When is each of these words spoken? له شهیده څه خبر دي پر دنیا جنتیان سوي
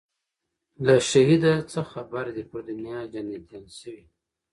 له 0.85 0.95
شهیده 1.09 1.53
څه 1.71 1.81
خبر 1.91 2.25
دي 2.35 2.43
پر 2.49 2.59
دنیا 2.69 2.99
جنتیان 3.13 3.65
سوي 3.79 4.03